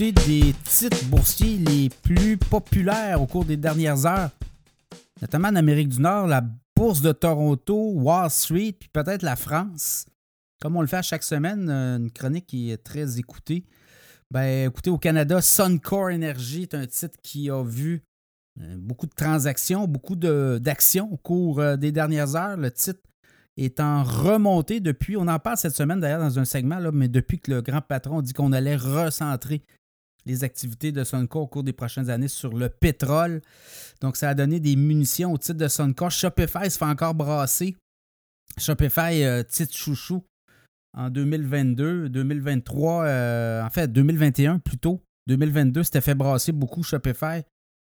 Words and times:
des 0.00 0.54
titres 0.64 1.04
boursiers 1.06 1.58
les 1.58 1.90
plus 1.90 2.38
populaires 2.38 3.20
au 3.20 3.26
cours 3.26 3.44
des 3.44 3.58
dernières 3.58 4.06
heures, 4.06 4.30
notamment 5.20 5.48
en 5.48 5.56
Amérique 5.56 5.90
du 5.90 6.00
Nord, 6.00 6.26
la 6.26 6.42
bourse 6.74 7.02
de 7.02 7.12
Toronto, 7.12 7.92
Wall 7.96 8.30
Street, 8.30 8.74
puis 8.80 8.88
peut-être 8.90 9.22
la 9.22 9.36
France. 9.36 10.06
Comme 10.58 10.76
on 10.76 10.80
le 10.80 10.86
fait 10.86 10.96
à 10.96 11.02
chaque 11.02 11.22
semaine, 11.22 11.68
une 11.68 12.10
chronique 12.10 12.46
qui 12.46 12.70
est 12.70 12.82
très 12.82 13.18
écoutée. 13.18 13.66
Ben, 14.30 14.68
écoutez, 14.68 14.88
au 14.88 14.96
Canada, 14.96 15.42
Suncor 15.42 16.06
Energy 16.06 16.62
est 16.62 16.74
un 16.74 16.86
titre 16.86 17.18
qui 17.22 17.50
a 17.50 17.62
vu 17.62 18.02
euh, 18.58 18.76
beaucoup 18.78 19.06
de 19.06 19.14
transactions, 19.14 19.86
beaucoup 19.86 20.16
d'actions 20.16 21.12
au 21.12 21.18
cours 21.18 21.60
euh, 21.60 21.76
des 21.76 21.92
dernières 21.92 22.36
heures. 22.36 22.56
Le 22.56 22.70
titre 22.70 23.00
est 23.58 23.80
en 23.80 24.02
remontée 24.02 24.80
depuis, 24.80 25.18
on 25.18 25.28
en 25.28 25.38
parle 25.38 25.58
cette 25.58 25.76
semaine 25.76 26.00
d'ailleurs 26.00 26.20
dans 26.20 26.38
un 26.38 26.46
segment, 26.46 26.78
là, 26.78 26.90
mais 26.90 27.08
depuis 27.08 27.38
que 27.38 27.50
le 27.50 27.60
grand 27.60 27.82
patron 27.82 28.22
dit 28.22 28.32
qu'on 28.32 28.52
allait 28.52 28.76
recentrer 28.76 29.62
les 30.26 30.44
activités 30.44 30.92
de 30.92 31.04
Suncor 31.04 31.42
au 31.42 31.46
cours 31.46 31.62
des 31.62 31.72
prochaines 31.72 32.10
années 32.10 32.28
sur 32.28 32.56
le 32.56 32.68
pétrole. 32.68 33.40
Donc, 34.00 34.16
ça 34.16 34.30
a 34.30 34.34
donné 34.34 34.60
des 34.60 34.76
munitions 34.76 35.32
au 35.32 35.38
titre 35.38 35.58
de 35.58 35.68
Suncor. 35.68 36.10
Shopify 36.10 36.70
se 36.70 36.78
fait 36.78 36.84
encore 36.84 37.14
brasser. 37.14 37.76
Shopify, 38.58 39.24
euh, 39.24 39.42
titre 39.42 39.76
chouchou 39.76 40.22
en 40.96 41.08
2022, 41.08 42.08
2023, 42.08 43.04
euh, 43.04 43.62
en 43.62 43.70
fait 43.70 43.90
2021 43.92 44.58
plutôt. 44.58 45.00
2022, 45.28 45.84
c'était 45.84 46.00
fait 46.00 46.14
brasser 46.14 46.52
beaucoup 46.52 46.82
Shopify. 46.82 47.42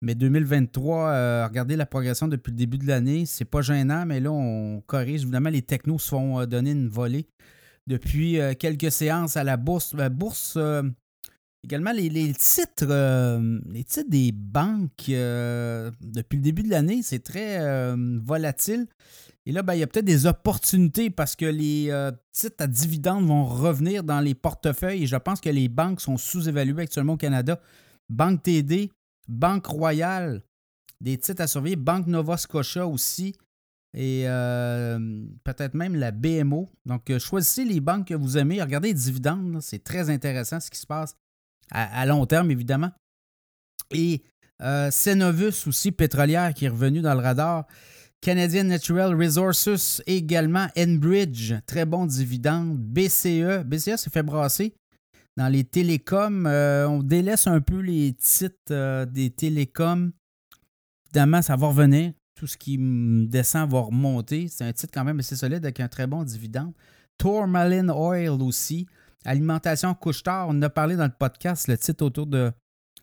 Mais 0.00 0.14
2023, 0.14 1.08
euh, 1.08 1.46
regardez 1.46 1.76
la 1.76 1.86
progression 1.86 2.28
depuis 2.28 2.50
le 2.50 2.56
début 2.56 2.78
de 2.78 2.86
l'année. 2.86 3.26
C'est 3.26 3.44
pas 3.44 3.62
gênant, 3.62 4.06
mais 4.06 4.20
là, 4.20 4.30
on 4.30 4.80
corrige. 4.86 5.22
Évidemment, 5.22 5.50
les 5.50 5.62
technos 5.62 5.98
se 5.98 6.10
font 6.10 6.44
donner 6.46 6.70
une 6.70 6.88
volée 6.88 7.26
depuis 7.88 8.38
quelques 8.58 8.92
séances 8.92 9.36
à 9.36 9.42
la 9.42 9.56
bourse. 9.56 9.94
La 9.94 10.08
bourse, 10.08 10.56
également, 11.68 11.92
les, 11.92 12.08
titres, 12.32 12.86
les 13.70 13.84
titres 13.84 14.08
des 14.08 14.32
banques 14.32 15.06
depuis 15.06 16.36
le 16.36 16.42
début 16.42 16.62
de 16.62 16.70
l'année, 16.70 17.02
c'est 17.02 17.22
très 17.22 17.94
volatile. 18.22 18.86
Et 19.44 19.52
là, 19.52 19.62
ben, 19.62 19.74
il 19.74 19.80
y 19.80 19.82
a 19.82 19.86
peut-être 19.86 20.04
des 20.04 20.26
opportunités 20.26 21.10
parce 21.10 21.36
que 21.36 21.44
les 21.44 21.92
titres 22.32 22.56
à 22.64 22.66
dividendes 22.66 23.26
vont 23.26 23.44
revenir 23.44 24.02
dans 24.02 24.20
les 24.20 24.34
portefeuilles 24.34 25.04
et 25.04 25.06
je 25.06 25.16
pense 25.16 25.40
que 25.40 25.50
les 25.50 25.68
banques 25.68 26.00
sont 26.00 26.16
sous-évaluées 26.16 26.84
actuellement 26.84 27.14
au 27.14 27.18
Canada. 27.18 27.60
Banque 28.08 28.42
TD, 28.42 28.90
Banque 29.28 29.66
Royale, 29.66 30.42
des 31.00 31.18
titres 31.18 31.42
à 31.42 31.46
surveiller, 31.46 31.76
Banque 31.76 32.06
Nova 32.06 32.36
Scotia 32.36 32.86
aussi, 32.86 33.34
et 33.94 34.24
euh, 34.26 34.98
peut-être 35.44 35.74
même 35.74 35.94
la 35.94 36.10
BMO. 36.10 36.68
Donc, 36.86 37.10
euh, 37.10 37.18
choisissez 37.18 37.64
les 37.64 37.80
banques 37.80 38.08
que 38.08 38.14
vous 38.14 38.36
aimez. 38.36 38.60
Regardez 38.62 38.88
les 38.88 38.94
dividendes, 38.94 39.58
c'est 39.60 39.82
très 39.82 40.10
intéressant 40.10 40.60
ce 40.60 40.70
qui 40.70 40.78
se 40.78 40.86
passe 40.86 41.14
à, 41.70 42.06
long 42.06 42.24
terme, 42.26 42.50
évidemment. 42.50 42.90
Et 43.90 44.22
euh, 44.62 44.90
Cenovus 44.90 45.66
aussi, 45.66 45.92
pétrolière, 45.92 46.54
qui 46.54 46.64
est 46.66 46.70
revenu 46.70 47.00
dans 47.00 47.14
le 47.14 47.20
radar. 47.20 47.66
Canadian 48.20 48.64
Natural 48.64 49.14
Resources 49.14 50.02
également. 50.06 50.66
Enbridge, 50.76 51.54
très 51.66 51.84
bon 51.84 52.06
dividende. 52.06 52.76
BCE, 52.76 53.64
BCE 53.64 53.96
s'est 53.96 54.10
fait 54.10 54.22
brasser 54.22 54.74
dans 55.38 55.48
les 55.48 55.62
télécoms, 55.62 56.46
euh, 56.46 56.88
on 56.88 57.00
délaisse 57.00 57.46
un 57.46 57.60
peu 57.60 57.78
les 57.78 58.12
titres 58.12 58.56
euh, 58.72 59.06
des 59.06 59.30
télécoms. 59.30 60.10
Évidemment, 61.06 61.42
ça 61.42 61.54
va 61.54 61.68
revenir. 61.68 62.12
Tout 62.34 62.48
ce 62.48 62.56
qui 62.56 62.76
descend 63.28 63.70
va 63.70 63.82
remonter. 63.82 64.48
C'est 64.48 64.64
un 64.64 64.72
titre 64.72 64.92
quand 64.92 65.04
même 65.04 65.20
assez 65.20 65.36
solide 65.36 65.64
avec 65.64 65.78
un 65.78 65.86
très 65.86 66.08
bon 66.08 66.24
dividende. 66.24 66.72
Tourmaline 67.18 67.88
Oil 67.90 68.42
aussi. 68.42 68.88
Alimentation 69.24 69.94
couche-tard. 69.94 70.48
On 70.48 70.52
en 70.52 70.62
a 70.62 70.70
parlé 70.70 70.96
dans 70.96 71.04
le 71.04 71.12
podcast, 71.16 71.68
le 71.68 71.76
titre 71.76 72.04
autour 72.04 72.26
de. 72.26 72.52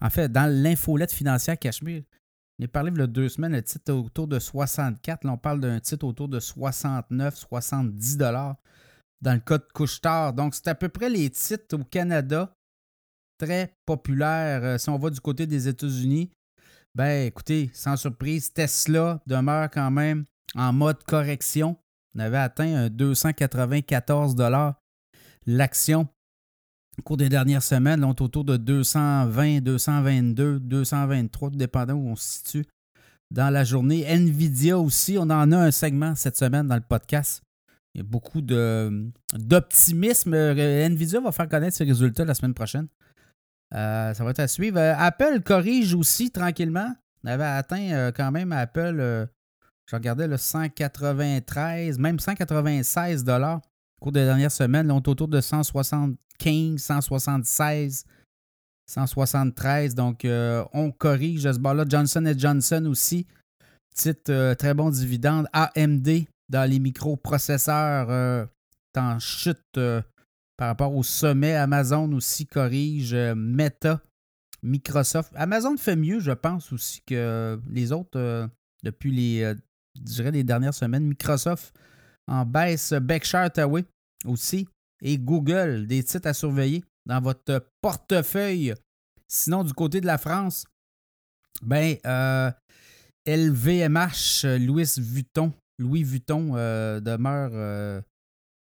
En 0.00 0.10
fait, 0.10 0.30
dans 0.30 0.50
l'infolette 0.50 1.12
financière 1.12 1.58
Cachemire. 1.58 2.02
On 2.58 2.64
a 2.64 2.68
parlé 2.68 2.90
il 2.90 2.98
y 2.98 3.02
a 3.02 3.06
deux 3.06 3.28
semaines, 3.28 3.52
le 3.52 3.62
titre 3.62 3.92
autour 3.92 4.26
de 4.26 4.38
64. 4.38 5.24
Là, 5.24 5.32
on 5.32 5.36
parle 5.36 5.60
d'un 5.60 5.78
titre 5.80 6.06
autour 6.06 6.28
de 6.28 6.40
69, 6.40 7.34
70 7.34 8.16
dollars 8.16 8.56
dans 9.20 9.34
le 9.34 9.40
cas 9.40 9.58
de 9.58 9.66
Couchetard. 9.74 10.32
Donc, 10.32 10.54
c'est 10.54 10.68
à 10.68 10.74
peu 10.74 10.88
près 10.88 11.10
les 11.10 11.28
titres 11.30 11.76
au 11.76 11.84
Canada 11.84 12.52
très 13.38 13.74
populaires. 13.84 14.64
Euh, 14.64 14.78
si 14.78 14.88
on 14.88 14.98
va 14.98 15.10
du 15.10 15.20
côté 15.20 15.46
des 15.46 15.68
États-Unis, 15.68 16.30
ben 16.94 17.26
écoutez, 17.26 17.70
sans 17.74 17.96
surprise, 17.96 18.52
Tesla 18.52 19.20
demeure 19.26 19.70
quand 19.70 19.90
même 19.90 20.24
en 20.54 20.72
mode 20.72 21.02
correction. 21.04 21.76
On 22.14 22.20
avait 22.20 22.38
atteint 22.38 22.74
un 22.74 22.88
294 22.88 24.34
l'action 25.46 26.08
au 26.98 27.02
cours 27.02 27.16
des 27.16 27.28
dernières 27.28 27.62
semaines. 27.62 28.04
On 28.04 28.14
est 28.14 28.20
autour 28.20 28.44
de 28.44 28.56
220, 28.56 29.60
222, 29.60 30.60
223, 30.60 31.50
tout 31.50 31.56
dépendant 31.56 31.94
où 31.94 32.08
on 32.08 32.16
se 32.16 32.38
situe 32.38 32.64
dans 33.30 33.50
la 33.50 33.64
journée. 33.64 34.04
Nvidia 34.06 34.78
aussi, 34.78 35.16
on 35.18 35.22
en 35.22 35.52
a 35.52 35.56
un 35.56 35.70
segment 35.70 36.14
cette 36.14 36.36
semaine 36.36 36.66
dans 36.66 36.76
le 36.76 36.80
podcast 36.80 37.42
il 37.96 38.00
y 38.00 38.02
a 38.02 38.04
beaucoup 38.04 38.42
d'optimisme. 38.42 40.34
Euh, 40.34 40.86
Nvidia 40.86 41.18
va 41.18 41.32
faire 41.32 41.48
connaître 41.48 41.78
ses 41.78 41.84
résultats 41.84 42.26
la 42.26 42.34
semaine 42.34 42.52
prochaine. 42.52 42.88
Euh, 43.74 44.12
ça 44.12 44.22
va 44.22 44.32
être 44.32 44.40
à 44.40 44.48
suivre. 44.48 44.76
Euh, 44.78 44.94
Apple 44.98 45.40
corrige 45.40 45.94
aussi 45.94 46.30
tranquillement. 46.30 46.94
On 47.24 47.28
avait 47.28 47.44
atteint 47.44 48.12
quand 48.12 48.30
même 48.30 48.52
Apple, 48.52 49.28
je 49.86 49.96
regardais 49.96 50.28
le 50.28 50.36
193, 50.36 51.98
même 51.98 52.20
196 52.20 53.24
dollars 53.24 53.62
au 54.00 54.04
cours 54.04 54.12
des 54.12 54.24
dernières 54.24 54.52
semaines. 54.52 54.86
Là, 54.86 54.94
on 54.94 55.00
est 55.00 55.08
autour 55.08 55.28
de 55.28 55.40
175, 55.40 56.80
176, 56.80 58.04
173. 58.86 59.94
Donc, 59.94 60.26
on 60.72 60.90
corrige 60.90 61.50
ce 61.50 61.58
bord-là. 61.58 61.84
Johnson 61.88 62.32
Johnson 62.36 62.86
aussi. 62.86 63.26
Titre 63.94 64.54
très 64.54 64.74
bon 64.74 64.90
dividende. 64.90 65.46
AMD 65.52 66.26
dans 66.48 66.68
les 66.68 66.78
microprocesseurs 66.78 68.10
euh, 68.10 68.46
en 68.96 69.18
chute 69.18 69.60
euh, 69.76 70.02
par 70.56 70.68
rapport 70.68 70.94
au 70.94 71.02
sommet. 71.02 71.54
Amazon 71.54 72.12
aussi 72.12 72.46
corrige. 72.46 73.14
Euh, 73.14 73.34
Meta, 73.34 74.00
Microsoft. 74.62 75.32
Amazon 75.36 75.76
fait 75.76 75.96
mieux, 75.96 76.20
je 76.20 76.32
pense, 76.32 76.72
aussi 76.72 77.02
que 77.06 77.60
les 77.68 77.92
autres 77.92 78.48
depuis 78.82 79.10
les, 79.10 79.54
dirais 79.94 80.30
les 80.30 80.44
dernières 80.44 80.74
semaines. 80.74 81.04
Microsoft 81.04 81.74
en 82.26 82.44
baisse. 82.44 82.92
Berkshire 82.92 83.40
Hathaway 83.40 83.84
aussi. 84.24 84.68
Et 85.02 85.18
Google, 85.18 85.86
des 85.86 86.02
titres 86.02 86.28
à 86.28 86.34
surveiller 86.34 86.84
dans 87.04 87.20
votre 87.20 87.66
portefeuille. 87.80 88.74
Sinon, 89.28 89.64
du 89.64 89.72
côté 89.72 90.00
de 90.00 90.06
la 90.06 90.18
France, 90.18 90.64
ben, 91.62 91.96
LVMH, 93.26 94.44
Louis 94.60 94.94
Vuitton, 94.98 95.52
Louis 95.78 96.04
Vuitton 96.04 96.52
euh, 96.54 97.00
demeure 97.00 97.50
euh, 97.52 98.00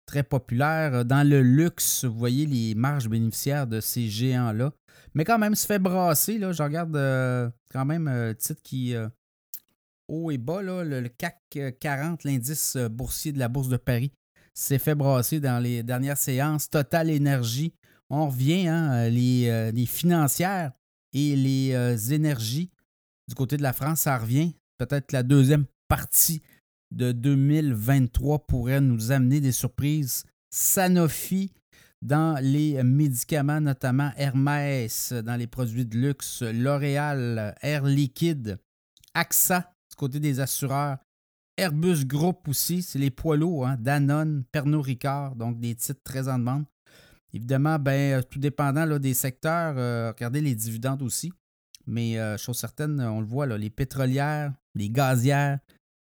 très 0.06 0.22
populaire. 0.22 1.04
Dans 1.04 1.28
le 1.28 1.42
luxe, 1.42 2.04
vous 2.04 2.18
voyez 2.18 2.46
les 2.46 2.74
marges 2.74 3.08
bénéficiaires 3.08 3.66
de 3.66 3.80
ces 3.80 4.08
géants-là. 4.08 4.72
Mais 5.14 5.24
quand 5.24 5.38
même, 5.38 5.54
se 5.54 5.66
fait 5.66 5.78
brasser. 5.78 6.38
Là. 6.38 6.52
Je 6.52 6.62
regarde 6.62 6.96
euh, 6.96 7.48
quand 7.72 7.84
même 7.84 8.34
titre 8.38 8.62
qui 8.62 8.94
haut 10.08 10.30
et 10.30 10.38
bas. 10.38 10.62
Là, 10.62 10.84
le, 10.84 11.08
CAC 11.08 11.40
40, 11.80 12.24
l'indice 12.24 12.76
boursier 12.90 13.32
de 13.32 13.38
la 13.38 13.48
Bourse 13.48 13.68
de 13.68 13.76
Paris, 13.76 14.12
s'est 14.54 14.78
fait 14.78 14.94
brasser 14.94 15.40
dans 15.40 15.58
les 15.62 15.82
dernières 15.82 16.18
séances. 16.18 16.70
Total 16.70 17.10
Énergie, 17.10 17.74
on 18.10 18.28
revient, 18.28 18.68
hein, 18.68 19.08
les, 19.08 19.72
les, 19.72 19.86
financières 19.86 20.72
et 21.12 21.36
les 21.36 22.12
énergies. 22.12 22.70
Du 23.28 23.34
côté 23.34 23.56
de 23.56 23.62
la 23.62 23.72
France, 23.72 24.00
ça 24.00 24.18
revient. 24.18 24.54
Peut-être 24.78 25.12
la 25.12 25.22
deuxième 25.22 25.64
partie 25.88 26.42
de 26.94 27.12
2023 27.12 28.46
pourrait 28.46 28.80
nous 28.80 29.12
amener 29.12 29.40
des 29.40 29.52
surprises. 29.52 30.24
Sanofi 30.50 31.52
dans 32.02 32.40
les 32.40 32.82
médicaments, 32.82 33.60
notamment 33.60 34.12
Hermès 34.16 35.12
dans 35.12 35.36
les 35.36 35.46
produits 35.46 35.86
de 35.86 35.96
luxe, 35.96 36.42
L'Oréal, 36.42 37.56
Air 37.62 37.84
Liquide, 37.84 38.58
AXA 39.14 39.73
côté 39.96 40.20
des 40.20 40.40
assureurs, 40.40 40.98
Airbus 41.56 42.04
Group 42.04 42.48
aussi, 42.48 42.82
c'est 42.82 42.98
les 42.98 43.10
poids 43.10 43.36
lourds, 43.36 43.66
hein, 43.66 43.76
Danone, 43.78 44.44
Pernod 44.50 44.84
Ricard, 44.84 45.36
donc 45.36 45.60
des 45.60 45.74
titres 45.74 46.02
très 46.02 46.28
en 46.28 46.38
demande. 46.38 46.64
Évidemment, 47.32 47.78
ben, 47.78 48.22
tout 48.24 48.38
dépendant 48.38 48.84
là, 48.84 48.98
des 48.98 49.14
secteurs, 49.14 49.74
euh, 49.76 50.12
regardez 50.12 50.40
les 50.40 50.54
dividendes 50.54 51.02
aussi. 51.02 51.32
Mais 51.86 52.18
euh, 52.18 52.36
chose 52.38 52.56
certaine, 52.56 53.00
on 53.00 53.20
le 53.20 53.26
voit, 53.26 53.46
là, 53.46 53.58
les 53.58 53.70
pétrolières, 53.70 54.52
les 54.74 54.88
gazières, 54.88 55.58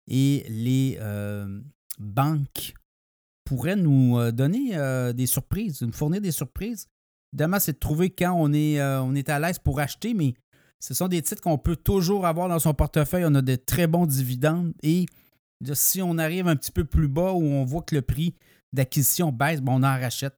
et 0.08 0.44
les 0.48 0.98
euh, 1.00 1.60
banques 1.98 2.74
pourraient 3.44 3.76
nous 3.76 4.18
euh, 4.18 4.32
donner 4.32 4.76
euh, 4.76 5.12
des 5.12 5.26
surprises, 5.26 5.82
nous 5.82 5.92
fournir 5.92 6.20
des 6.20 6.30
surprises. 6.30 6.88
Évidemment, 7.32 7.58
c'est 7.58 7.72
de 7.72 7.78
trouver 7.78 8.10
quand 8.10 8.32
on 8.32 8.52
est, 8.52 8.80
on 8.80 9.12
est 9.16 9.28
à 9.28 9.40
l'aise 9.40 9.58
pour 9.58 9.80
acheter, 9.80 10.14
mais 10.14 10.34
ce 10.84 10.92
sont 10.92 11.08
des 11.08 11.22
titres 11.22 11.40
qu'on 11.40 11.56
peut 11.56 11.76
toujours 11.76 12.26
avoir 12.26 12.46
dans 12.46 12.58
son 12.58 12.74
portefeuille. 12.74 13.24
On 13.26 13.34
a 13.34 13.40
de 13.40 13.56
très 13.56 13.86
bons 13.86 14.04
dividendes 14.04 14.74
et 14.82 15.06
si 15.72 16.02
on 16.02 16.18
arrive 16.18 16.46
un 16.46 16.56
petit 16.56 16.72
peu 16.72 16.84
plus 16.84 17.08
bas 17.08 17.32
où 17.32 17.42
on 17.42 17.64
voit 17.64 17.80
que 17.80 17.94
le 17.94 18.02
prix 18.02 18.34
d'acquisition 18.74 19.32
baisse, 19.32 19.62
ben, 19.62 19.72
on 19.72 19.82
en 19.82 19.98
rachète. 19.98 20.34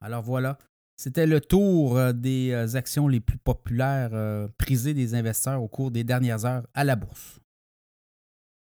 Alors 0.00 0.22
voilà. 0.22 0.56
C'était 0.96 1.26
le 1.26 1.38
tour 1.38 1.98
euh, 1.98 2.14
des 2.14 2.76
actions 2.76 3.08
les 3.08 3.20
plus 3.20 3.36
populaires 3.36 4.48
prisées 4.56 4.94
des 4.94 5.14
investisseurs 5.14 5.62
au 5.62 5.68
cours 5.68 5.90
des 5.90 6.02
dernières 6.02 6.46
heures 6.46 6.66
à 6.72 6.84
la 6.84 6.96
bourse. 6.96 7.40